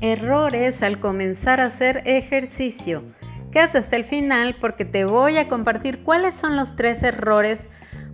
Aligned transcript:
Errores 0.00 0.82
al 0.82 1.00
comenzar 1.00 1.60
a 1.60 1.66
hacer 1.66 2.02
ejercicio. 2.04 3.02
Quédate 3.50 3.78
hasta 3.78 3.96
el 3.96 4.04
final 4.04 4.54
porque 4.60 4.84
te 4.84 5.04
voy 5.04 5.38
a 5.38 5.48
compartir 5.48 6.04
cuáles 6.04 6.34
son 6.34 6.54
los 6.54 6.76
tres 6.76 7.02
errores 7.02 7.66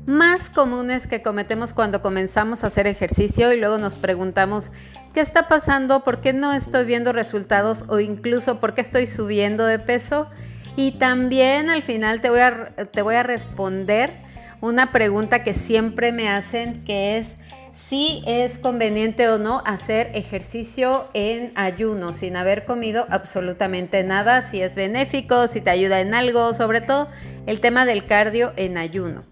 más 0.07 0.51
comunes 0.51 1.07
que 1.07 1.23
cometemos 1.23 1.73
cuando 1.73 2.03
comenzamos 2.03 2.63
a 2.63 2.69
hacer 2.69 2.87
ejercicio 2.87 3.53
y 3.53 3.59
luego 3.59 3.79
nos 3.79 3.97
preguntamos 3.97 4.71
qué 5.13 5.21
está 5.21 5.49
pasando, 5.49 6.05
por 6.05 6.21
qué 6.21 6.33
no 6.33 6.53
estoy 6.53 6.85
viendo 6.85 7.13
resultados 7.13 7.85
o 7.89 8.01
incluso 8.01 8.61
por 8.61 8.75
qué 8.75 8.81
estoy 8.81 9.07
subiendo 9.07 9.65
de 9.67 9.79
peso. 9.79 10.29
Y 10.77 10.93
también 10.93 11.71
al 11.71 11.83
final 11.83 12.21
te 12.21 12.31
voy 12.31 12.41
a, 12.41 12.75
te 12.91 13.03
voy 13.03 13.15
a 13.15 13.23
responder 13.23 14.13
una 14.61 14.93
pregunta 14.93 15.43
que 15.43 15.55
siempre 15.55 16.13
me 16.13 16.29
hacen 16.29 16.85
que 16.85 17.19
es 17.19 17.37
si 17.77 18.23
es 18.27 18.59
conveniente 18.59 19.29
o 19.29 19.39
no 19.39 19.63
hacer 19.67 20.11
ejercicio 20.15 21.09
en 21.15 21.53
ayuno 21.55 22.13
sin 22.13 22.37
haber 22.37 22.65
comido 22.65 23.07
absolutamente 23.11 24.03
nada, 24.05 24.43
si 24.43 24.63
es 24.63 24.75
benéfico, 24.75 25.49
si 25.49 25.61
te 25.61 25.71
ayuda 25.71 26.01
en 26.01 26.15
algo, 26.15 26.55
sobre 26.55 26.81
todo 26.81 27.09
el 27.47 27.61
tema 27.61 27.85
del 27.85 28.07
cardio 28.07 28.53
en 28.57 28.79
ayuno. 28.79 29.23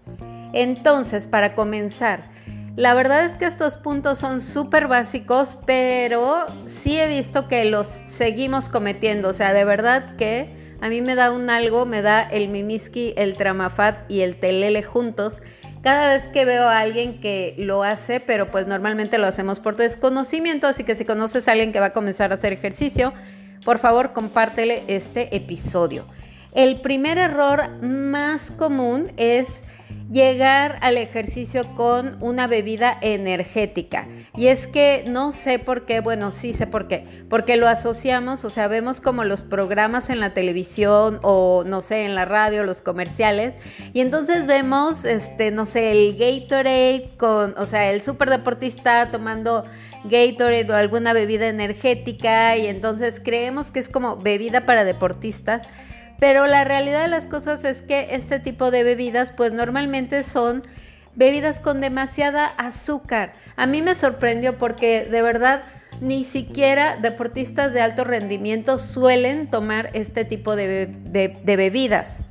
Entonces, 0.53 1.27
para 1.27 1.55
comenzar, 1.55 2.21
la 2.75 2.93
verdad 2.93 3.25
es 3.25 3.35
que 3.35 3.45
estos 3.45 3.77
puntos 3.77 4.19
son 4.19 4.41
súper 4.41 4.87
básicos, 4.87 5.57
pero 5.65 6.47
sí 6.65 6.99
he 6.99 7.07
visto 7.07 7.47
que 7.47 7.65
los 7.65 8.01
seguimos 8.07 8.67
cometiendo. 8.67 9.29
O 9.29 9.33
sea, 9.33 9.53
de 9.53 9.63
verdad 9.63 10.15
que 10.15 10.49
a 10.81 10.89
mí 10.89 11.01
me 11.01 11.15
da 11.15 11.31
un 11.31 11.49
algo, 11.49 11.85
me 11.85 12.01
da 12.01 12.21
el 12.23 12.49
mimiski, 12.49 13.13
el 13.15 13.37
tramafat 13.37 14.09
y 14.11 14.21
el 14.21 14.35
telele 14.37 14.83
juntos. 14.83 15.41
Cada 15.83 16.13
vez 16.13 16.29
que 16.29 16.45
veo 16.45 16.69
a 16.69 16.79
alguien 16.79 17.19
que 17.19 17.55
lo 17.57 17.83
hace, 17.83 18.21
pero 18.21 18.49
pues 18.49 18.67
normalmente 18.67 19.17
lo 19.17 19.27
hacemos 19.27 19.59
por 19.59 19.75
desconocimiento, 19.75 20.65
así 20.65 20.85
que 20.85 20.95
si 20.95 21.03
conoces 21.03 21.49
a 21.49 21.51
alguien 21.51 21.73
que 21.73 21.81
va 21.81 21.87
a 21.87 21.93
comenzar 21.93 22.31
a 22.31 22.35
hacer 22.35 22.53
ejercicio, 22.53 23.13
por 23.65 23.79
favor 23.79 24.13
compártele 24.13 24.85
este 24.87 25.35
episodio. 25.35 26.05
El 26.53 26.81
primer 26.81 27.17
error 27.17 27.81
más 27.81 28.51
común 28.51 29.11
es 29.17 29.61
llegar 30.11 30.77
al 30.81 30.97
ejercicio 30.97 31.73
con 31.75 32.17
una 32.21 32.45
bebida 32.45 32.95
energética. 33.01 34.07
Y 34.35 34.47
es 34.47 34.67
que 34.67 35.03
no 35.07 35.31
sé 35.31 35.57
por 35.57 35.85
qué, 35.85 36.01
bueno, 36.01 36.29
sí 36.29 36.53
sé 36.53 36.67
por 36.67 36.87
qué, 36.87 37.05
porque 37.29 37.57
lo 37.57 37.67
asociamos, 37.67 38.45
o 38.45 38.51
sea, 38.51 38.67
vemos 38.67 39.01
como 39.01 39.23
los 39.23 39.43
programas 39.43 40.11
en 40.11 40.19
la 40.19 40.33
televisión 40.35 41.19
o 41.23 41.63
no 41.65 41.81
sé, 41.81 42.05
en 42.05 42.13
la 42.13 42.25
radio, 42.25 42.63
los 42.63 42.81
comerciales, 42.81 43.55
y 43.93 44.01
entonces 44.01 44.45
vemos, 44.45 45.05
este, 45.05 45.51
no 45.51 45.65
sé, 45.65 45.91
el 45.91 46.17
Gatorade 46.17 47.09
con, 47.17 47.55
o 47.57 47.65
sea, 47.65 47.91
el 47.91 48.03
superdeportista 48.03 49.09
tomando 49.09 49.63
Gatorade 50.03 50.71
o 50.71 50.75
alguna 50.75 51.13
bebida 51.13 51.47
energética 51.47 52.57
y 52.57 52.67
entonces 52.67 53.19
creemos 53.23 53.71
que 53.71 53.79
es 53.79 53.89
como 53.89 54.17
bebida 54.17 54.65
para 54.65 54.83
deportistas 54.83 55.67
pero 56.23 56.47
la 56.47 56.63
realidad 56.63 57.01
de 57.01 57.09
las 57.09 57.27
cosas 57.27 57.65
es 57.65 57.81
que 57.81 58.15
este 58.15 58.39
tipo 58.39 58.71
de 58.71 58.85
bebidas 58.85 59.33
pues 59.33 59.51
normalmente 59.51 60.23
son 60.23 60.63
bebidas 61.15 61.59
con 61.59 61.81
demasiada 61.81 62.45
azúcar. 62.45 63.33
A 63.57 63.67
mí 63.67 63.81
me 63.81 63.93
sorprendió 63.93 64.57
porque 64.57 65.03
de 65.03 65.21
verdad 65.21 65.63
ni 65.99 66.23
siquiera 66.23 66.95
deportistas 66.95 67.73
de 67.73 67.81
alto 67.81 68.05
rendimiento 68.05 68.79
suelen 68.79 69.49
tomar 69.49 69.89
este 69.91 70.23
tipo 70.23 70.55
de, 70.55 70.95
bebidas. 71.43 72.21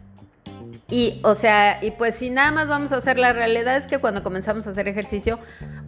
Y, 0.89 1.21
o 1.23 1.35
sea, 1.35 1.79
y 1.83 1.91
pues 1.91 2.15
si 2.15 2.31
nada 2.31 2.51
más 2.51 2.69
vamos 2.69 2.93
a 2.93 2.97
hacer, 2.97 3.19
la 3.19 3.35
realidad 3.35 3.77
es 3.77 3.87
que 3.87 3.99
cuando 3.99 4.23
comenzamos 4.23 4.67
a 4.67 4.71
hacer 4.71 4.89
ejercicio, 4.89 5.39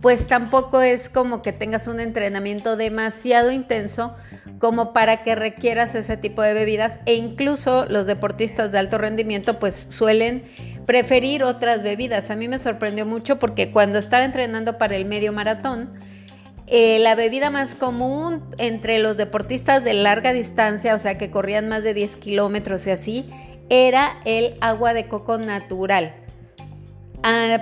pues 0.05 0.27
tampoco 0.27 0.83
es 0.83 1.09
como 1.09 1.41
que 1.41 1.55
tengas 1.55 1.87
un 1.87 1.99
entrenamiento 1.99 2.77
demasiado 2.77 3.51
intenso 3.51 4.15
como 4.59 4.93
para 4.93 5.23
que 5.23 5.35
requieras 5.35 5.95
ese 5.95 6.19
tipo 6.19 6.43
de 6.43 6.53
bebidas 6.53 7.01
e 7.07 7.15
incluso 7.15 7.87
los 7.89 8.05
deportistas 8.05 8.71
de 8.71 8.81
alto 8.81 8.99
rendimiento 8.99 9.59
pues 9.59 9.87
suelen 9.89 10.45
preferir 10.85 11.43
otras 11.43 11.83
bebidas. 11.83 12.29
A 12.29 12.37
mí 12.37 12.49
me 12.49 12.59
sorprendió 12.59 13.07
mucho 13.07 13.39
porque 13.39 13.71
cuando 13.71 13.99
estaba 13.99 14.27
entrenando 14.27 14.77
para 14.77 14.95
el 14.95 15.07
medio 15.07 15.33
maratón, 15.33 15.95
eh, 16.67 16.99
la 16.99 17.15
bebida 17.15 17.49
más 17.49 17.75
común 17.75 18.45
entre 18.59 18.99
los 18.99 19.17
deportistas 19.17 19.83
de 19.85 19.95
larga 19.95 20.35
distancia, 20.35 20.95
o 20.95 20.99
sea 20.99 21.17
que 21.17 21.31
corrían 21.31 21.71
más 21.71 21.83
de 21.83 21.95
10 21.95 22.17
kilómetros 22.17 22.87
y 22.87 22.91
así, 22.91 23.31
era 23.71 24.21
el 24.27 24.59
agua 24.61 24.93
de 24.93 25.09
coco 25.09 25.39
natural 25.39 26.15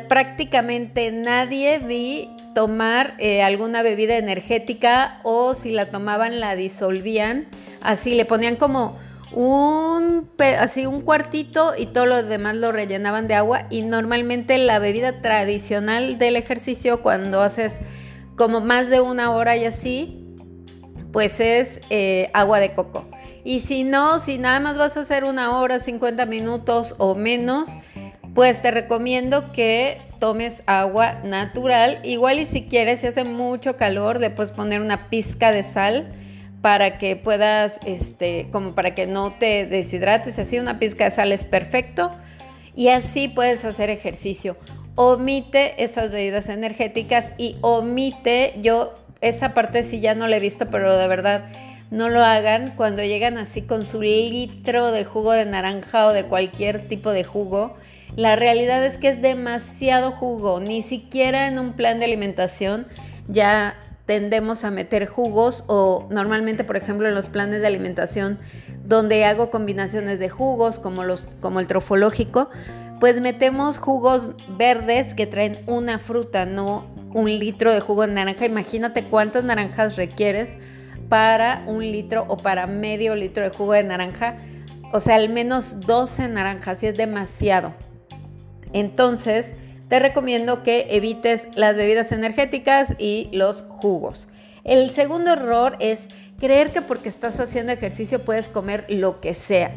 prácticamente 0.09 1.13
nadie 1.13 1.79
vi 1.79 2.29
tomar 2.55 3.15
eh, 3.19 3.43
alguna 3.43 3.83
bebida 3.83 4.17
energética 4.17 5.21
o 5.23 5.55
si 5.55 5.71
la 5.71 5.87
tomaban 5.87 6.41
la 6.41 6.57
disolvían, 6.57 7.47
así 7.81 8.15
le 8.15 8.25
ponían 8.25 8.57
como 8.57 8.99
un 9.33 10.29
así 10.59 10.85
un 10.85 11.01
cuartito 11.01 11.73
y 11.77 11.87
todo 11.87 12.07
lo 12.07 12.23
demás 12.23 12.57
lo 12.57 12.73
rellenaban 12.73 13.29
de 13.29 13.35
agua. 13.35 13.67
Y 13.71 13.83
normalmente 13.83 14.59
la 14.59 14.79
bebida 14.79 15.23
tradicional 15.23 16.19
del 16.19 16.37
ejercicio 16.37 17.01
cuando 17.01 17.41
haces 17.41 17.81
como 18.37 18.61
más 18.61 18.89
de 18.89 19.01
una 19.01 19.31
hora 19.31 19.57
y 19.57 19.65
así 19.65 20.19
pues 21.13 21.41
es 21.41 21.81
eh, 21.91 22.31
agua 22.35 22.59
de 22.59 22.75
coco. 22.75 23.07
Y 23.45 23.61
si 23.61 23.85
no 23.85 24.21
si 24.21 24.39
nada 24.39 24.61
más 24.61 24.77
vas 24.77 24.97
a 24.97 25.01
hacer 25.01 25.25
una 25.25 25.57
hora 25.57 25.81
50 25.81 26.27
minutos 26.27 26.97
o 26.99 27.15
menos 27.15 27.69
pues 28.35 28.63
te 28.63 28.71
recomiendo 28.71 29.53
que 29.53 29.99
tomes 30.19 30.63
agua 30.67 31.21
natural. 31.25 31.99
Igual 32.05 32.39
y 32.39 32.47
si 32.47 32.63
quieres, 32.63 33.01
si 33.01 33.09
hace 33.09 33.25
mucho 33.25 33.77
calor, 33.77 34.19
después 34.19 34.53
poner 34.53 34.81
una 34.81 35.09
pizca 35.09 35.53
de 35.53 35.63
sal 35.65 36.11
para 36.63 36.99
que 36.99 37.17
puedas, 37.17 37.79
este, 37.85 38.49
como 38.53 38.75
para 38.75 38.95
que 38.95 39.07
no 39.07 39.33
te 39.33 39.67
deshidrates. 39.67 40.39
Así 40.39 40.59
una 40.59 40.79
pizca 40.79 41.05
de 41.05 41.11
sal 41.11 41.33
es 41.33 41.45
perfecto. 41.45 42.11
Y 42.75 42.89
así 42.89 43.29
puedes 43.29 43.65
hacer 43.65 43.91
ejercicio. 43.91 44.57
Omite 44.95 45.83
esas 45.83 46.11
bebidas 46.11 46.49
energéticas 46.49 47.33
y 47.37 47.57
omite, 47.61 48.55
yo 48.63 48.95
esa 49.21 49.55
parte 49.55 49.85
sí 49.85 50.01
ya 50.01 50.15
no 50.15 50.27
la 50.27 50.37
he 50.37 50.41
visto, 50.41 50.71
pero 50.71 50.97
de 50.97 51.09
verdad 51.09 51.45
no 51.91 52.09
lo 52.09 52.23
hagan 52.25 52.73
cuando 52.77 53.03
llegan 53.03 53.37
así 53.37 53.63
con 53.63 53.85
su 53.85 54.01
litro 54.01 54.91
de 54.91 55.05
jugo 55.05 55.33
de 55.33 55.45
naranja 55.45 56.07
o 56.07 56.13
de 56.13 56.25
cualquier 56.25 56.89
tipo 56.89 57.11
de 57.11 57.25
jugo 57.25 57.77
la 58.17 58.37
realidad 58.37 58.85
es 58.85 58.99
que 58.99 59.09
es 59.09 59.23
demasiado 59.23 60.13
jugo, 60.13 60.61
ni 60.61 60.83
siquiera 60.83 61.47
en 61.47 61.59
un 61.59 61.73
plan 61.73 61.99
de 61.99 62.05
alimentación 62.05 62.87
ya 63.29 63.75
tendemos 64.07 64.65
a 64.65 64.71
meter 64.71 65.07
jugos 65.07 65.65
o 65.69 66.07
normalmente, 66.11 66.65
por 66.65 66.77
ejemplo, 66.77 67.09
en 67.09 67.15
los 67.15 67.29
planes 67.29 67.61
de 67.61 67.67
alimentación 67.67 68.39
donde 68.85 69.25
hago 69.25 69.51
combinaciones 69.51 70.19
de 70.19 70.29
jugos 70.29 70.79
como, 70.79 71.03
el 71.61 71.67
trofológico, 71.67 72.51
pues 73.01 73.21
metemos 73.21 73.79
jugos 73.79 74.31
verdes 74.59 75.15
que 75.15 75.27
traen 75.27 75.61
una 75.67 75.99
fruta, 75.99 76.47
no 76.47 76.87
un 77.15 77.27
litro 77.27 77.73
de 77.73 77.81
jugo 77.81 78.07
de 78.07 78.13
naranja. 78.13 78.45
Imagínate 78.45 79.05
cuántas 79.05 79.45
naranjas 79.45 79.97
requieres 79.97 80.51
para 81.09 81.63
un 81.67 81.81
litro 81.81 82.27
o 82.29 82.37
para 82.37 82.67
medio 82.67 83.15
litro 83.15 83.45
de 83.45 83.51
jugo 83.51 83.73
de 83.73 83.85
naranja. 83.85 84.37
O 84.93 85.01
sea, 85.01 85.17
al 85.17 85.31
menos 85.31 85.81
12 85.81 86.29
naranjas 86.29 86.83
y 86.83 86.89
es 86.89 86.97
demasiado. 86.97 87.75
Entonces, 88.73 89.53
te 89.89 89.99
recomiendo 89.99 90.63
que 90.63 90.87
evites 90.91 91.49
las 91.55 91.77
bebidas 91.77 92.13
energéticas 92.13 92.95
y 92.99 93.29
los 93.33 93.63
jugos. 93.69 94.29
El 94.65 94.91
segundo 94.91 95.33
error 95.33 95.77
es 95.81 96.07
creer 96.39 96.73
que 96.73 96.83
porque 96.83 97.09
estás 97.09 97.39
haciendo 97.41 97.73
ejercicio 97.73 98.25
puedes 98.25 98.49
comer 98.49 98.85
lo 98.89 99.21
que 99.21 99.35
sea. 99.35 99.73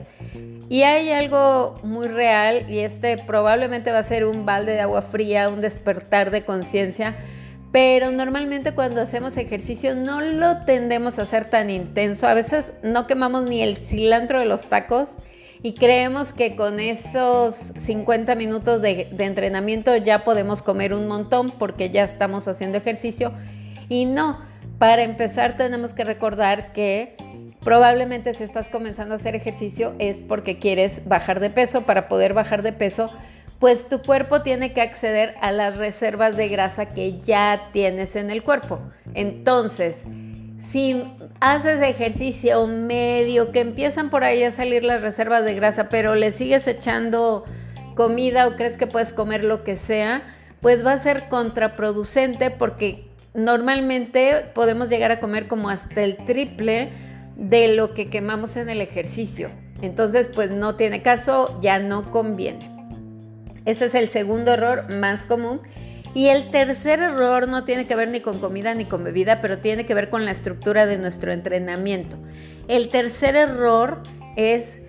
Y 0.69 0.83
hay 0.83 1.11
algo 1.11 1.79
muy 1.83 2.07
real 2.07 2.65
y 2.69 2.79
este 2.79 3.17
probablemente 3.17 3.91
va 3.91 3.99
a 3.99 4.03
ser 4.03 4.25
un 4.25 4.45
balde 4.45 4.71
de 4.71 4.81
agua 4.81 5.01
fría, 5.01 5.49
un 5.49 5.61
despertar 5.61 6.31
de 6.31 6.43
conciencia, 6.43 7.15
pero 7.71 8.11
normalmente 8.11 8.73
cuando 8.73 9.01
hacemos 9.01 9.37
ejercicio 9.37 9.95
no 9.95 10.21
lo 10.21 10.61
tendemos 10.61 11.19
a 11.19 11.23
hacer 11.23 11.45
tan 11.45 11.69
intenso. 11.69 12.25
A 12.27 12.33
veces 12.33 12.73
no 12.83 13.05
quemamos 13.05 13.43
ni 13.43 13.61
el 13.61 13.75
cilantro 13.75 14.39
de 14.39 14.45
los 14.45 14.67
tacos 14.67 15.09
y 15.61 15.73
creemos 15.73 16.33
que 16.33 16.55
con 16.55 16.79
esos 16.79 17.73
50 17.77 18.35
minutos 18.35 18.81
de, 18.81 19.07
entrenamiento 19.17 19.95
ya 19.97 20.23
podemos 20.23 20.61
comer 20.61 20.93
un 20.93 21.07
montón 21.07 21.51
porque 21.51 21.89
ya 21.89 22.03
estamos 22.03 22.47
haciendo 22.47 22.77
ejercicio. 22.77 23.31
Y 23.89 24.05
no, 24.05 24.39
para 24.79 25.03
empezar 25.03 25.55
tenemos 25.55 25.93
que 25.93 26.03
recordar 26.03 26.73
que 26.73 27.15
probablemente 27.63 28.33
si 28.33 28.43
estás 28.43 28.67
comenzando 28.67 29.15
a 29.15 29.17
hacer 29.17 29.35
ejercicio 29.35 29.95
es 29.99 30.23
porque 30.23 30.59
quieres 30.59 31.01
bajar 31.07 31.39
de 31.39 31.49
peso. 31.49 31.83
Para 31.83 32.07
poder 32.07 32.33
bajar 32.33 32.61
de 32.61 32.73
peso, 32.73 33.11
pues 33.59 33.87
tu 33.87 34.01
cuerpo 34.01 34.41
tiene 34.41 34.73
que 34.73 34.81
acceder 34.81 35.35
a 35.41 35.51
las 35.51 35.77
reservas 35.77 36.35
de 36.37 36.47
grasa 36.49 36.87
que 36.87 37.19
ya 37.19 37.69
tienes 37.71 38.15
en 38.15 38.29
el 38.29 38.43
cuerpo. 38.43 38.79
Entonces, 39.13 40.05
si 40.75 41.05
haces 41.39 41.81
ejercicio 41.81 42.67
medio, 42.67 43.53
que 43.53 43.61
empiezan 43.61 44.09
por 44.09 44.25
ahí 44.25 44.43
a 44.43 44.51
salir 44.51 44.83
las 44.83 44.99
reservas 44.99 45.45
de 45.45 45.53
grasa, 45.53 45.87
pero 45.87 46.15
le 46.15 46.33
sigues 46.33 46.67
echando 46.67 47.45
comida 47.95 48.45
o 48.45 48.57
crees 48.57 48.75
que 48.75 48.85
puedes 48.85 49.13
comer 49.13 49.45
lo 49.45 49.63
que 49.63 49.77
sea, 49.77 50.23
pues 50.59 50.85
va 50.85 50.91
a 50.91 50.99
ser 50.99 51.29
contraproducente 51.29 52.51
porque 52.51 53.07
normalmente 53.33 54.47
podemos 54.53 54.89
llegar 54.89 55.11
a 55.11 55.21
comer 55.21 55.47
como 55.47 55.69
hasta 55.69 56.03
el 56.03 56.17
triple 56.25 56.89
de 57.37 57.69
lo 57.69 57.93
que 57.93 58.09
quemamos 58.09 58.57
en 58.57 58.67
el 58.67 58.81
ejercicio. 58.81 59.51
Entonces, 59.81 60.29
pues 60.35 60.51
no 60.51 60.75
tiene 60.75 61.01
caso, 61.01 61.57
ya 61.61 61.79
no 61.79 62.11
conviene. 62.11 62.69
Ese 63.63 63.85
es 63.85 63.95
el 63.95 64.09
segundo 64.09 64.51
error 64.51 64.91
más 64.91 65.25
común. 65.25 65.61
Y 66.15 66.29
el 66.29 66.49
tercer 66.49 67.01
error 67.01 67.49
no 67.49 67.65
tiene 67.65 67.87
que 67.87 67.95
ver 67.95 68.07
ni 68.07 68.21
con 68.21 68.39
comida 68.39 68.73
ni 68.73 68.85
con 68.85 69.03
bebida, 69.03 69.41
pero 69.41 69.57
tiene 69.57 69.85
que 69.85 69.93
ver 69.93 70.09
con 70.09 70.23
la 70.23 70.31
estructura 70.31 70.85
de 70.85 70.97
nuestro 70.97 71.33
entrenamiento. 71.33 72.17
El 72.69 72.87
tercer 72.87 73.35
error 73.35 74.01
es 74.37 74.81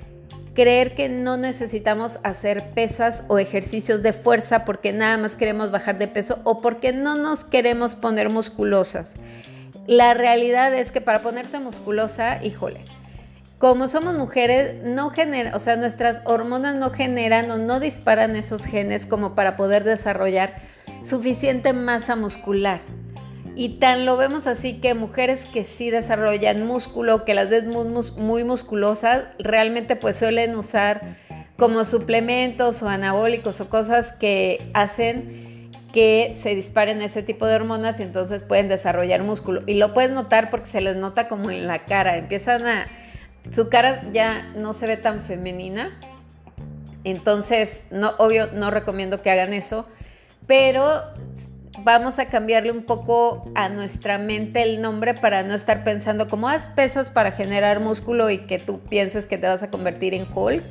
creer 0.55 0.95
que 0.95 1.09
no 1.09 1.37
necesitamos 1.37 2.21
hacer 2.23 2.71
pesas 2.75 3.25
o 3.27 3.41
ejercicios 3.41 4.03
de 4.03 4.13
fuerza 4.13 4.65
porque 4.65 4.93
nada 4.93 5.19
más 5.19 5.35
queremos 5.35 5.73
bajar 5.73 5.99
de 5.99 6.07
peso 6.07 6.39
o 6.45 6.61
porque 6.61 6.93
no 6.93 7.17
nos 7.17 7.43
queremos 7.43 7.97
poner 7.97 8.31
musculosas. 8.31 9.15
La 9.89 10.15
realidad 10.15 10.73
es 10.73 10.93
que 10.93 11.01
para 11.01 11.23
ponerte 11.23 11.59
musculosa, 11.59 12.43
híjole, 12.45 12.81
como 13.59 13.89
somos 13.89 14.15
mujeres, 14.15 14.77
no 14.85 15.11
genera, 15.11 15.57
o 15.57 15.59
sea, 15.59 15.75
nuestras 15.75 16.23
hormonas 16.25 16.77
no 16.77 16.91
generan 16.91 17.51
o 17.51 17.59
no 17.59 17.81
disparan 17.81 18.37
esos 18.37 18.65
genes 18.65 19.07
como 19.07 19.35
para 19.35 19.57
poder 19.57 19.83
desarrollar 19.83 20.55
suficiente 21.05 21.73
masa 21.73 22.17
muscular. 22.17 22.81
Y 23.55 23.79
tan 23.79 24.05
lo 24.05 24.19
vemos 24.19 24.47
así 24.47 24.81
que 24.81 24.93
mujeres 24.93 25.47
que 25.47 25.65
sí 25.65 25.91
desarrollan 25.91 26.67
músculo, 26.67 27.25
que 27.25 27.33
las 27.33 27.49
ves 27.49 27.65
muy, 27.65 28.45
musculosas, 28.45 29.29
realmente 29.39 29.97
pues 29.97 30.19
suelen 30.19 30.55
usar 30.57 31.17
como 31.57 31.87
suplementos 31.87 32.83
o 32.83 32.89
anabólicos 32.89 33.63
o 33.63 33.71
cosas 33.71 34.13
que 34.13 34.71
hacen 34.75 35.71
que 35.97 36.35
se 36.37 36.55
disparen 36.55 37.01
ese 37.01 37.23
tipo 37.23 37.47
de 37.47 37.55
hormonas 37.55 37.99
y 37.99 38.03
entonces 38.03 38.43
pueden 38.43 38.69
desarrollar 38.69 39.23
músculo. 39.23 39.63
Y 39.67 39.77
lo 39.77 39.95
puedes 39.95 40.11
notar 40.11 40.51
porque 40.51 40.67
se 40.67 40.83
les 40.83 40.97
nota 40.97 41.27
como 41.27 41.51
en 41.51 41.67
la 41.67 41.87
cara. 41.87 42.19
Empiezan 42.19 42.67
a... 42.67 42.87
Su 43.51 43.71
cara 43.71 44.03
ya 44.13 44.53
no 44.55 44.75
se 44.75 44.87
ve 44.87 44.99
tan 44.99 45.23
femenina. 45.23 45.99
Entonces, 47.05 47.81
obvio, 48.19 48.49
no 48.53 48.71
recomiendo 48.71 49.23
que 49.23 49.31
hagan 49.31 49.55
eso. 49.55 49.87
Pero 50.47 51.03
vamos 51.81 52.19
a 52.19 52.27
cambiarle 52.27 52.73
un 52.73 52.83
poco 52.83 53.51
a 53.55 53.69
nuestra 53.69 54.19
mente 54.19 54.63
el 54.63 54.81
nombre 54.81 55.15
para 55.15 55.43
no 55.43 55.55
estar 55.55 55.85
pensando 55.85 56.29
como 56.29 56.49
haz 56.49 56.69
pesas 56.69 57.11
para 57.11 57.33
generar 57.33 57.81
músculo 57.81 58.31
y 58.31 58.39
que 58.39 58.59
tú 58.59 58.81
pienses 58.81 59.27
que 59.27 59.39
te 59.39 59.47
vas 59.47 59.63
a 59.63 59.71
convertir 59.71 60.15
en 60.15 60.27
Hulk. 60.33 60.65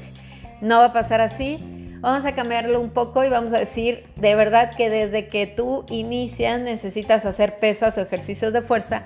No 0.62 0.80
va 0.80 0.86
a 0.86 0.94
pasar 0.94 1.22
así. 1.22 1.60
Vamos 2.02 2.26
a 2.26 2.36
cambiarlo 2.36 2.80
un 2.80 2.92
poco 2.92 3.24
y 3.24 3.30
vamos 3.30 3.54
a 3.54 3.58
decir 3.58 4.06
de 4.16 4.36
verdad 4.36 4.76
que 4.76 4.90
desde 4.90 5.28
que 5.28 5.48
tú 5.48 5.86
inicias 5.90 6.60
necesitas 6.60 7.26
hacer 7.26 7.58
pesas 7.58 7.98
o 7.98 8.02
ejercicios 8.02 8.54
de 8.54 8.62
fuerza 8.62 9.04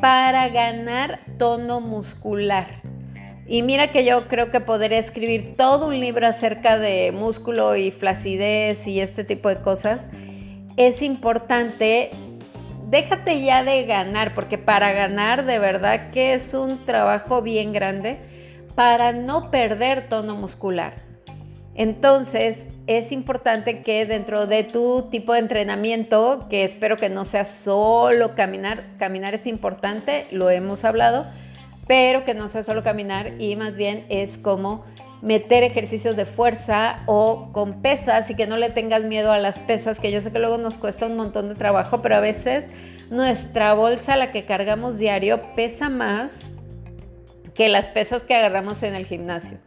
para 0.00 0.48
ganar 0.48 1.20
tono 1.38 1.80
muscular. 1.80 2.89
Y 3.50 3.64
mira 3.64 3.90
que 3.90 4.04
yo 4.04 4.28
creo 4.28 4.52
que 4.52 4.60
podría 4.60 5.00
escribir 5.00 5.54
todo 5.56 5.88
un 5.88 5.98
libro 5.98 6.24
acerca 6.24 6.78
de 6.78 7.10
músculo 7.10 7.74
y 7.74 7.90
flacidez 7.90 8.86
y 8.86 9.00
este 9.00 9.24
tipo 9.24 9.48
de 9.48 9.56
cosas 9.56 10.02
es 10.76 11.02
importante, 11.02 12.12
déjate 12.88 13.42
ya 13.42 13.64
de 13.64 13.86
ganar, 13.86 14.34
porque 14.34 14.56
para 14.56 14.92
ganar 14.92 15.46
de 15.46 15.58
verdad 15.58 16.10
que 16.12 16.34
es 16.34 16.54
un 16.54 16.84
trabajo 16.84 17.42
bien 17.42 17.72
grande 17.72 18.20
para 18.76 19.10
no 19.10 19.50
perder 19.50 20.08
tono 20.08 20.36
muscular. 20.36 20.94
Entonces, 21.74 22.68
es 22.86 23.10
importante 23.10 23.82
que 23.82 24.06
dentro 24.06 24.46
de 24.46 24.62
tu 24.62 25.08
tipo 25.10 25.32
de 25.32 25.40
entrenamiento, 25.40 26.46
que 26.48 26.62
espero 26.62 26.96
que 26.96 27.08
no 27.08 27.24
sea 27.24 27.46
solo 27.46 28.36
caminar, 28.36 28.84
caminar 28.96 29.34
es 29.34 29.48
importante, 29.48 30.28
lo 30.30 30.50
hemos 30.50 30.84
hablado, 30.84 31.26
pero 31.90 32.24
que 32.24 32.34
no 32.34 32.48
sea 32.48 32.62
solo 32.62 32.84
caminar 32.84 33.32
y 33.40 33.56
más 33.56 33.76
bien 33.76 34.06
es 34.10 34.38
como 34.38 34.84
meter 35.22 35.64
ejercicios 35.64 36.14
de 36.14 36.24
fuerza 36.24 37.00
o 37.06 37.50
con 37.50 37.82
pesas 37.82 38.30
y 38.30 38.36
que 38.36 38.46
no 38.46 38.56
le 38.56 38.70
tengas 38.70 39.02
miedo 39.02 39.32
a 39.32 39.38
las 39.38 39.58
pesas, 39.58 39.98
que 39.98 40.12
yo 40.12 40.22
sé 40.22 40.30
que 40.30 40.38
luego 40.38 40.56
nos 40.56 40.78
cuesta 40.78 41.06
un 41.06 41.16
montón 41.16 41.48
de 41.48 41.56
trabajo, 41.56 42.00
pero 42.00 42.14
a 42.14 42.20
veces 42.20 42.66
nuestra 43.10 43.74
bolsa, 43.74 44.16
la 44.16 44.30
que 44.30 44.44
cargamos 44.44 44.98
diario, 44.98 45.40
pesa 45.56 45.88
más 45.88 46.30
que 47.54 47.68
las 47.68 47.88
pesas 47.88 48.22
que 48.22 48.36
agarramos 48.36 48.84
en 48.84 48.94
el 48.94 49.04
gimnasio. 49.04 49.58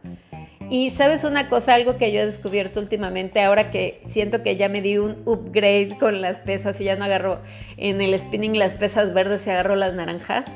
Y 0.70 0.90
sabes 0.90 1.24
una 1.24 1.48
cosa, 1.48 1.74
algo 1.74 1.96
que 1.96 2.10
yo 2.10 2.20
he 2.20 2.26
descubierto 2.26 2.80
últimamente, 2.80 3.40
ahora 3.40 3.70
que 3.70 4.00
siento 4.08 4.42
que 4.42 4.56
ya 4.56 4.68
me 4.68 4.80
di 4.80 4.98
un 4.98 5.22
upgrade 5.26 5.96
con 6.00 6.20
las 6.20 6.38
pesas 6.38 6.80
y 6.80 6.84
ya 6.84 6.96
no 6.96 7.04
agarro 7.04 7.40
en 7.76 8.00
el 8.00 8.18
spinning 8.18 8.58
las 8.58 8.74
pesas 8.74 9.12
verdes 9.12 9.46
y 9.46 9.50
agarro 9.50 9.76
las 9.76 9.94
naranjas, 9.94 10.46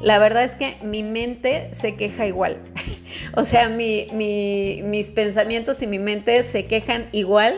la 0.00 0.18
verdad 0.18 0.44
es 0.44 0.54
que 0.54 0.76
mi 0.82 1.02
mente 1.02 1.68
se 1.72 1.96
queja 1.96 2.26
igual. 2.26 2.58
o 3.34 3.44
sea, 3.44 3.68
mis 3.68 5.10
pensamientos 5.10 5.82
y 5.82 5.86
mi 5.86 5.98
mente 5.98 6.44
se 6.44 6.64
quejan 6.64 7.08
igual 7.12 7.54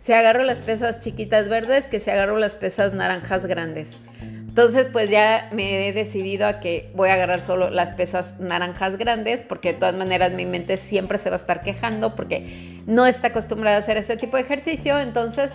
si 0.00 0.12
agarro 0.12 0.42
las 0.42 0.60
pesas 0.60 1.00
chiquitas 1.00 1.48
verdes 1.48 1.86
que 1.86 2.00
si 2.00 2.10
agarro 2.10 2.38
las 2.38 2.56
pesas 2.56 2.92
naranjas 2.92 3.46
grandes. 3.46 3.90
Entonces, 4.52 4.86
pues 4.92 5.08
ya 5.08 5.48
me 5.50 5.88
he 5.88 5.94
decidido 5.94 6.46
a 6.46 6.60
que 6.60 6.90
voy 6.94 7.08
a 7.08 7.14
agarrar 7.14 7.40
solo 7.40 7.70
las 7.70 7.92
pesas 7.94 8.38
naranjas 8.38 8.98
grandes, 8.98 9.40
porque 9.40 9.72
de 9.72 9.78
todas 9.78 9.94
maneras 9.94 10.32
mi 10.32 10.44
mente 10.44 10.76
siempre 10.76 11.16
se 11.16 11.30
va 11.30 11.36
a 11.36 11.38
estar 11.38 11.62
quejando 11.62 12.14
porque 12.14 12.76
no 12.86 13.06
está 13.06 13.28
acostumbrada 13.28 13.78
a 13.78 13.80
hacer 13.80 13.96
ese 13.96 14.18
tipo 14.18 14.36
de 14.36 14.42
ejercicio. 14.42 14.98
Entonces, 14.98 15.52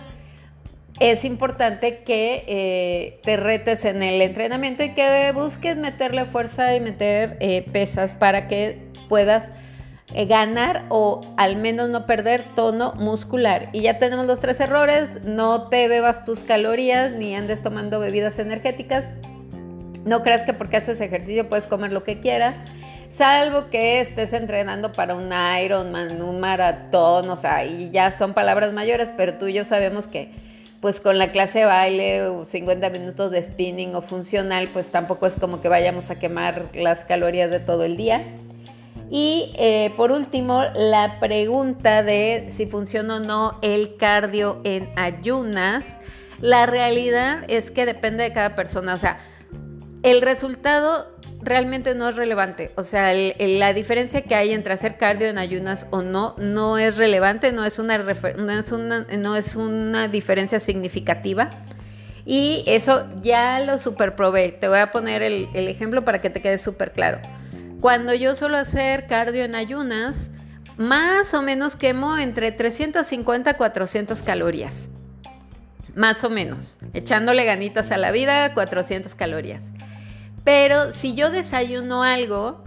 es 0.98 1.24
importante 1.24 1.98
que 1.98 2.42
eh, 2.48 3.20
te 3.22 3.36
retes 3.36 3.84
en 3.84 4.02
el 4.02 4.20
entrenamiento 4.20 4.82
y 4.82 4.94
que 4.94 5.30
busques 5.32 5.76
meterle 5.76 6.24
fuerza 6.24 6.74
y 6.74 6.80
meter 6.80 7.36
eh, 7.38 7.64
pesas 7.70 8.14
para 8.14 8.48
que 8.48 8.78
puedas 9.08 9.48
eh, 10.14 10.24
ganar 10.24 10.86
o 10.88 11.20
al 11.36 11.56
menos 11.56 11.90
no 11.90 12.06
perder 12.06 12.44
tono 12.54 12.94
muscular. 12.94 13.68
Y 13.72 13.82
ya 13.82 13.98
tenemos 13.98 14.26
los 14.26 14.40
tres 14.40 14.58
errores, 14.60 15.22
no 15.24 15.68
te 15.68 15.86
bebas 15.88 16.24
tus 16.24 16.42
calorías 16.42 17.12
ni 17.12 17.34
andes 17.34 17.62
tomando 17.62 18.00
bebidas 18.00 18.38
energéticas. 18.38 19.14
No 20.04 20.22
creas 20.22 20.44
que 20.44 20.54
porque 20.54 20.78
haces 20.78 21.00
ejercicio 21.00 21.48
puedes 21.48 21.66
comer 21.66 21.92
lo 21.92 22.04
que 22.04 22.20
quieras, 22.20 22.54
salvo 23.10 23.68
que 23.70 24.00
estés 24.00 24.32
entrenando 24.32 24.92
para 24.92 25.14
un 25.14 25.30
Ironman, 25.62 26.22
un 26.22 26.40
maratón, 26.40 27.28
o 27.28 27.36
sea, 27.36 27.66
y 27.66 27.90
ya 27.90 28.10
son 28.10 28.32
palabras 28.32 28.72
mayores, 28.72 29.12
pero 29.14 29.34
tú 29.34 29.48
y 29.48 29.52
yo 29.52 29.64
sabemos 29.64 30.06
que 30.06 30.30
pues 30.80 31.00
con 31.00 31.18
la 31.18 31.32
clase 31.32 31.60
de 31.60 31.64
baile 31.64 32.22
o 32.22 32.44
50 32.44 32.88
minutos 32.90 33.30
de 33.30 33.44
spinning 33.44 33.94
o 33.94 34.00
funcional, 34.02 34.68
pues 34.72 34.90
tampoco 34.90 35.26
es 35.26 35.36
como 35.36 35.60
que 35.60 35.68
vayamos 35.68 36.10
a 36.10 36.18
quemar 36.18 36.66
las 36.72 37.04
calorías 37.04 37.50
de 37.50 37.60
todo 37.60 37.84
el 37.84 37.96
día. 37.96 38.22
Y 39.10 39.52
eh, 39.58 39.92
por 39.96 40.12
último, 40.12 40.64
la 40.74 41.18
pregunta 41.18 42.02
de 42.02 42.46
si 42.48 42.66
funciona 42.66 43.16
o 43.16 43.20
no 43.20 43.58
el 43.62 43.96
cardio 43.96 44.60
en 44.64 44.90
ayunas. 44.96 45.98
La 46.40 46.66
realidad 46.66 47.44
es 47.48 47.70
que 47.70 47.86
depende 47.86 48.22
de 48.22 48.32
cada 48.32 48.54
persona. 48.54 48.94
O 48.94 48.98
sea, 48.98 49.18
el 50.02 50.20
resultado 50.20 51.08
realmente 51.40 51.94
no 51.94 52.08
es 52.08 52.16
relevante. 52.16 52.70
O 52.76 52.82
sea, 52.82 53.12
la 53.14 53.72
diferencia 53.72 54.22
que 54.22 54.34
hay 54.34 54.52
entre 54.52 54.74
hacer 54.74 54.98
cardio 54.98 55.28
en 55.28 55.38
ayunas 55.38 55.86
o 55.90 56.02
no 56.02 56.34
no 56.38 56.78
es 56.78 56.96
relevante, 56.96 57.52
no 57.52 57.64
es 57.64 57.78
una, 57.78 57.98
no 57.98 59.36
es 59.36 59.56
una, 59.56 60.08
diferencia 60.08 60.60
significativa. 60.60 61.48
Y 62.26 62.62
eso 62.66 63.06
ya 63.22 63.58
lo 63.60 63.78
superprobé. 63.78 64.52
Te 64.52 64.68
voy 64.68 64.80
a 64.80 64.92
poner 64.92 65.22
el, 65.22 65.48
el 65.54 65.66
ejemplo 65.66 66.04
para 66.04 66.20
que 66.20 66.28
te 66.28 66.42
quede 66.42 66.58
súper 66.58 66.92
claro. 66.92 67.20
Cuando 67.80 68.12
yo 68.12 68.34
suelo 68.34 68.56
hacer 68.56 69.06
cardio 69.06 69.44
en 69.44 69.54
ayunas, 69.54 70.30
más 70.76 71.32
o 71.32 71.42
menos 71.42 71.76
quemo 71.76 72.18
entre 72.18 72.50
350 72.50 73.50
a 73.50 73.54
400 73.56 74.22
calorías. 74.22 74.88
Más 75.94 76.24
o 76.24 76.30
menos. 76.30 76.78
Echándole 76.92 77.44
ganitas 77.44 77.92
a 77.92 77.96
la 77.96 78.10
vida, 78.10 78.52
400 78.54 79.14
calorías. 79.14 79.66
Pero 80.42 80.92
si 80.92 81.14
yo 81.14 81.30
desayuno 81.30 82.02
algo 82.02 82.64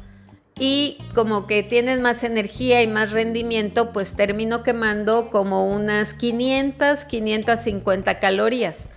y 0.57 0.97
como 1.13 1.45
que 1.45 1.63
tienes 1.63 1.99
más 1.99 2.23
energía 2.23 2.81
y 2.81 2.87
más 2.87 3.11
rendimiento, 3.11 3.91
pues 3.91 4.13
termino 4.13 4.63
quemando 4.63 5.29
como 5.29 5.65
unas 5.65 6.13
500, 6.13 7.03
550 7.03 8.19
calorías. 8.19 8.87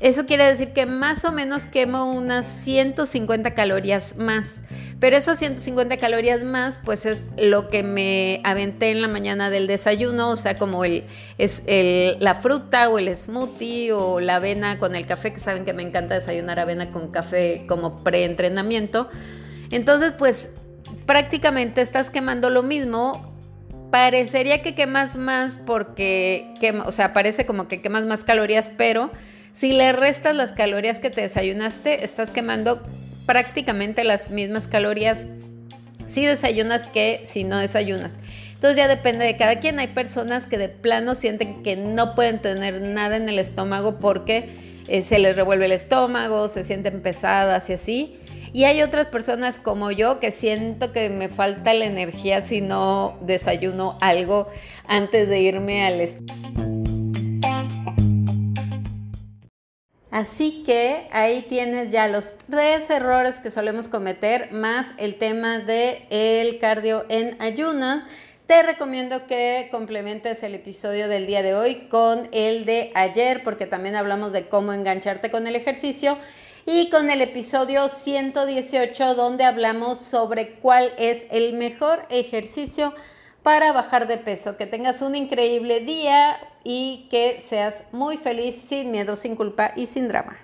Eso 0.00 0.26
quiere 0.26 0.44
decir 0.44 0.72
que 0.72 0.86
más 0.86 1.24
o 1.24 1.32
menos 1.32 1.66
quemo 1.66 2.12
unas 2.12 2.46
150 2.64 3.54
calorías 3.54 4.16
más. 4.16 4.60
Pero 5.00 5.16
esas 5.16 5.38
150 5.38 5.96
calorías 5.96 6.44
más, 6.44 6.80
pues 6.84 7.04
es 7.04 7.24
lo 7.36 7.68
que 7.68 7.82
me 7.82 8.40
aventé 8.44 8.90
en 8.90 9.02
la 9.02 9.08
mañana 9.08 9.50
del 9.50 9.66
desayuno, 9.66 10.30
o 10.30 10.36
sea, 10.36 10.56
como 10.56 10.84
el, 10.84 11.04
es 11.38 11.62
la 12.20 12.36
fruta 12.36 12.88
o 12.88 12.98
el 12.98 13.16
smoothie 13.16 13.92
o 13.92 14.20
la 14.20 14.36
avena 14.36 14.78
con 14.78 14.94
el 14.94 15.06
café, 15.06 15.32
que 15.32 15.40
saben 15.40 15.64
que 15.64 15.72
me 15.72 15.82
encanta 15.82 16.14
desayunar 16.14 16.60
avena 16.60 16.92
con 16.92 17.10
café 17.10 17.64
como 17.68 18.02
preentrenamiento. 18.04 19.08
Entonces, 19.70 20.14
pues 20.16 20.50
prácticamente 21.06 21.80
estás 21.80 22.10
quemando 22.10 22.50
lo 22.50 22.62
mismo. 22.62 23.34
Parecería 23.90 24.62
que 24.62 24.74
quemas 24.74 25.16
más 25.16 25.58
porque, 25.58 26.52
o 26.84 26.92
sea, 26.92 27.12
parece 27.12 27.46
como 27.46 27.68
que 27.68 27.80
quemas 27.80 28.04
más 28.04 28.22
calorías, 28.22 28.70
pero 28.76 29.10
Si 29.58 29.72
le 29.72 29.92
restas 29.92 30.36
las 30.36 30.52
calorías 30.52 31.00
que 31.00 31.10
te 31.10 31.20
desayunaste, 31.20 32.04
estás 32.04 32.30
quemando 32.30 32.80
prácticamente 33.26 34.04
las 34.04 34.30
mismas 34.30 34.68
calorías 34.68 35.26
si 36.06 36.24
desayunas 36.24 36.86
que 36.86 37.22
si 37.24 37.42
no 37.42 37.58
desayunas. 37.58 38.12
Entonces 38.54 38.76
ya 38.76 38.86
depende 38.86 39.24
de 39.24 39.36
cada 39.36 39.58
quien. 39.58 39.80
Hay 39.80 39.88
personas 39.88 40.46
que 40.46 40.58
de 40.58 40.68
plano 40.68 41.16
sienten 41.16 41.64
que 41.64 41.74
no 41.74 42.14
pueden 42.14 42.38
tener 42.38 42.80
nada 42.80 43.16
en 43.16 43.28
el 43.28 43.40
estómago 43.40 43.98
porque 43.98 44.84
eh, 44.86 45.02
se 45.02 45.18
les 45.18 45.34
revuelve 45.34 45.64
el 45.64 45.72
estómago, 45.72 46.46
se 46.46 46.62
sienten 46.62 47.02
pesadas 47.02 47.68
y 47.68 47.72
así. 47.72 48.20
Y 48.52 48.62
hay 48.62 48.82
otras 48.82 49.08
personas 49.08 49.58
como 49.58 49.90
yo 49.90 50.20
que 50.20 50.30
siento 50.30 50.92
que 50.92 51.10
me 51.10 51.28
falta 51.28 51.74
la 51.74 51.84
energía 51.84 52.42
si 52.42 52.60
no 52.60 53.18
desayuno 53.22 53.98
algo 54.00 54.48
antes 54.86 55.28
de 55.28 55.40
irme 55.40 55.84
al 55.84 56.00
Así 60.18 60.64
que 60.66 61.06
ahí 61.12 61.42
tienes 61.42 61.92
ya 61.92 62.08
los 62.08 62.34
tres 62.50 62.90
errores 62.90 63.38
que 63.38 63.52
solemos 63.52 63.86
cometer, 63.86 64.50
más 64.50 64.88
el 64.96 65.14
tema 65.14 65.60
de 65.60 66.08
el 66.10 66.58
cardio 66.58 67.06
en 67.08 67.40
ayunas 67.40 68.02
te 68.48 68.64
recomiendo 68.64 69.28
que 69.28 69.68
complementes 69.70 70.42
el 70.42 70.56
episodio 70.56 71.06
del 71.06 71.28
día 71.28 71.42
de 71.42 71.54
hoy 71.54 71.86
con 71.88 72.28
el 72.32 72.64
de 72.64 72.90
ayer, 72.96 73.44
porque 73.44 73.66
también 73.66 73.94
hablamos 73.94 74.32
de 74.32 74.48
cómo 74.48 74.72
engancharte 74.72 75.30
con 75.30 75.46
el 75.46 75.54
ejercicio, 75.54 76.18
y 76.66 76.90
con 76.90 77.10
el 77.10 77.22
episodio 77.22 77.88
118, 77.88 79.14
donde 79.14 79.44
hablamos 79.44 79.98
sobre 79.98 80.54
cuál 80.54 80.92
es 80.98 81.28
el 81.30 81.52
mejor 81.52 82.02
ejercicio 82.10 82.92
para 83.44 83.70
bajar 83.70 84.08
de 84.08 84.18
peso. 84.18 84.56
Que 84.56 84.66
tengas 84.66 85.00
un 85.00 85.14
increíble 85.14 85.78
día 85.78 86.40
y 86.64 87.08
que 87.10 87.40
seas 87.40 87.84
muy 87.92 88.16
feliz, 88.16 88.60
sin 88.60 88.90
miedo, 88.90 89.16
sin 89.16 89.36
culpa 89.36 89.72
y 89.76 89.86
sin 89.86 90.08
drama. 90.08 90.36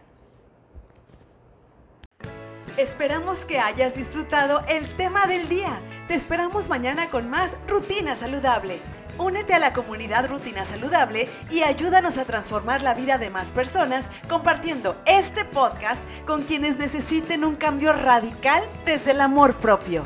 Esperamos 2.76 3.44
que 3.44 3.60
hayas 3.60 3.94
disfrutado 3.94 4.62
el 4.68 4.88
tema 4.96 5.26
del 5.26 5.48
día. 5.48 5.78
Te 6.08 6.14
esperamos 6.14 6.68
mañana 6.68 7.08
con 7.08 7.30
más 7.30 7.52
Rutina 7.68 8.16
Saludable. 8.16 8.80
Únete 9.16 9.54
a 9.54 9.60
la 9.60 9.72
comunidad 9.72 10.28
Rutina 10.28 10.64
Saludable 10.64 11.28
y 11.52 11.62
ayúdanos 11.62 12.18
a 12.18 12.24
transformar 12.24 12.82
la 12.82 12.94
vida 12.94 13.16
de 13.16 13.30
más 13.30 13.52
personas 13.52 14.08
compartiendo 14.28 14.96
este 15.06 15.44
podcast 15.44 16.02
con 16.26 16.42
quienes 16.42 16.76
necesiten 16.76 17.44
un 17.44 17.54
cambio 17.54 17.92
radical 17.92 18.64
desde 18.84 19.12
el 19.12 19.20
amor 19.20 19.54
propio. 19.54 20.04